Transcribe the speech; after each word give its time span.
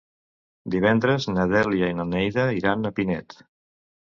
Divendres 0.75 1.27
na 1.35 1.45
Dèlia 1.51 1.91
i 1.93 1.99
na 1.99 2.07
Neida 2.15 2.49
iran 2.63 2.91
a 2.93 2.97
Pinet. 3.01 3.37